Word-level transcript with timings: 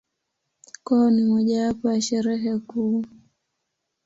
Kwao 0.83 1.09
ni 1.09 1.23
mojawapo 1.23 1.91
ya 1.91 2.01
Sherehe 2.01 2.57
kuu. 2.59 3.03